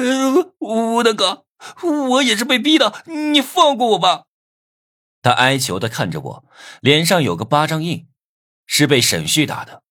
[0.00, 1.44] 呃，吴大哥，
[2.08, 4.24] 我也是被逼的，你放过我吧。
[5.22, 6.44] 他哀求的看着我，
[6.80, 8.08] 脸上有个巴掌印，
[8.64, 9.82] 是被沈旭打的。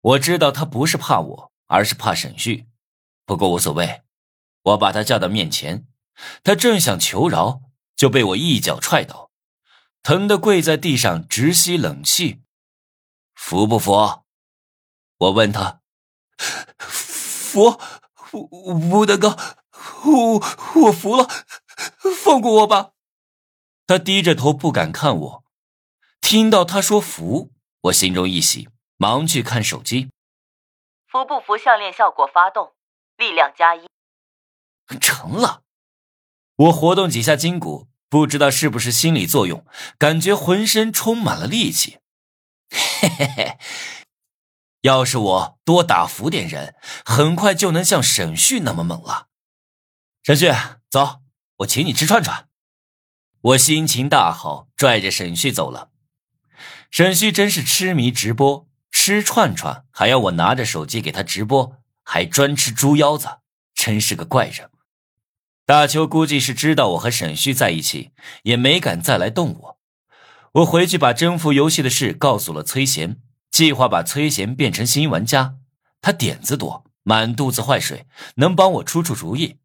[0.00, 2.66] 我知道他不是怕我，而是怕沈旭。
[3.24, 4.02] 不过无所谓，
[4.62, 5.86] 我把他叫到面前，
[6.42, 7.62] 他正想求饶，
[7.96, 9.30] 就被我一脚踹倒，
[10.02, 12.42] 疼得跪在地上直吸冷气。
[13.34, 14.24] 服不服？
[15.16, 15.80] 我问他。
[16.76, 17.80] 服，
[18.34, 19.36] 吴大哥，
[20.04, 20.42] 我
[20.82, 21.28] 我服了，
[22.24, 22.90] 放过我吧。
[23.86, 25.44] 他低着头不敢看我。
[26.20, 27.50] 听到他说服，
[27.82, 28.68] 我心中一喜。
[28.96, 30.08] 忙去看手机，
[31.08, 31.58] 服不服？
[31.58, 32.72] 项链效果发动，
[33.16, 33.86] 力量加一，
[35.00, 35.62] 成了。
[36.56, 39.66] 我活动几下筋骨，不知道是不是心理作用，
[39.98, 41.98] 感觉浑身充满了力气。
[42.70, 43.58] 嘿嘿嘿，
[44.84, 46.74] 要是我多打服点人，
[47.06, 49.28] 很快就能像沈旭那么猛了。
[50.22, 50.52] 沈旭，
[50.90, 51.22] 走，
[51.58, 52.48] 我请你吃串串。
[53.40, 55.88] 我心情大好，拽着沈旭走了。
[56.90, 58.68] 沈旭真是痴迷直播。
[58.90, 63.38] 吃串串还要我拿着手机给他直播，还专吃猪腰子，
[63.74, 64.70] 真是个怪人。
[65.64, 69.80] 大秋估计是知道我和沈旭在一起，也没敢再来动我。
[70.52, 73.20] 我回去把征服游戏的事告诉了崔贤，
[73.54, 75.58] 计划把崔贤变成新玩家。
[76.00, 78.04] 他点子多，满肚子坏水，
[78.34, 79.60] 能帮我出出主意。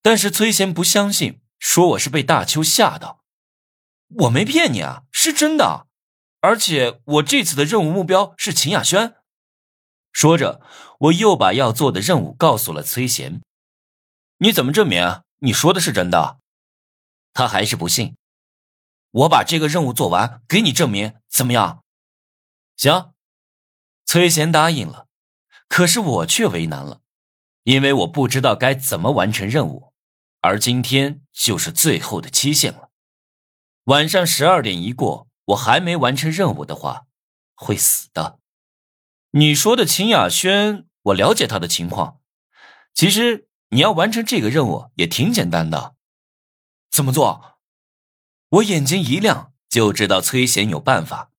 [0.00, 3.24] 但是崔贤不相信，说我是被大邱吓到。
[4.20, 5.88] 我没骗你啊，是真的。
[6.40, 9.16] 而且我这次的任务目标是秦雅轩。
[10.12, 10.62] 说着，
[11.00, 13.42] 我又把要做的任务告诉了崔贤。
[14.38, 16.38] 你怎么证明你说的是真的？
[17.34, 18.14] 他还是不信。
[19.10, 21.82] 我把这个任务做完，给你证明，怎么样？
[22.80, 23.12] 行。
[24.06, 25.06] 崔贤答应了。
[25.68, 27.02] 可是我却为难了，
[27.64, 29.92] 因为我不知道该怎么完成任务，
[30.40, 32.88] 而今天就是最后的期限了。
[33.84, 35.28] 晚上十二点一过。
[35.50, 37.06] 我还没完成任务的话，
[37.56, 38.38] 会死的。
[39.32, 42.20] 你说的秦雅轩，我了解他的情况。
[42.94, 45.96] 其实你要完成这个任务也挺简单的。
[46.88, 47.58] 怎么做？
[48.50, 51.32] 我眼睛一亮，就知道崔贤有办法。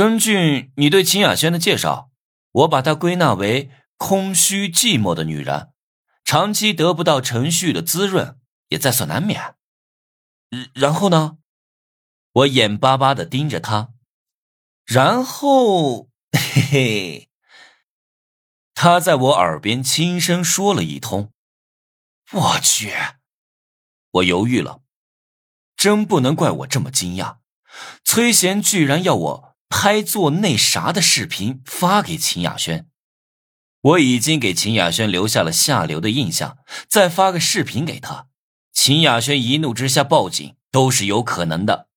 [0.00, 2.10] 根据你对秦雅轩的介绍，
[2.52, 5.74] 我把她归纳为空虚寂寞的女人，
[6.24, 9.56] 长期得不到程序的滋润，也在所难免。
[10.72, 11.36] 然后呢？
[12.32, 13.92] 我眼巴巴的盯着他，
[14.86, 17.28] 然后，嘿嘿，
[18.72, 21.30] 他在我耳边轻声说了一通。
[22.32, 22.94] 我去，
[24.12, 24.80] 我犹豫了，
[25.76, 27.40] 真不能怪我这么惊讶。
[28.02, 32.88] 崔贤居然要我拍做那啥的视频发给秦雅轩，
[33.80, 36.58] 我已经给秦雅轩留下了下流的印象，
[36.88, 38.26] 再发个视频给他，
[38.72, 41.89] 秦雅轩一怒之下报警都是有可能的。